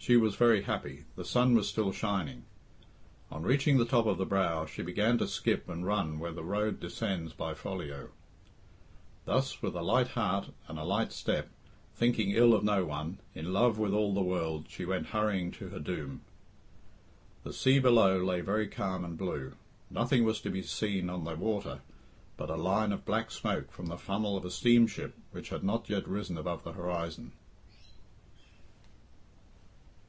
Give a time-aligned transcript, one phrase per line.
[0.00, 1.04] She was very happy.
[1.16, 2.46] The sun was still shining.
[3.30, 6.44] On reaching the top of the brow, she began to skip and run where the
[6.44, 8.08] road descends by Folieu.
[9.26, 11.50] Thus, with a light heart and a light step,
[11.94, 15.68] thinking ill of no one, in love with all the world, she went hurrying to
[15.70, 16.22] her doom.
[17.42, 19.56] The sea below lay very calm and blue.
[19.90, 21.80] Nothing was to be seen on the water
[22.38, 25.90] but a line of black smoke from the funnel of a steamship which had not
[25.90, 27.32] yet risen above the horizon.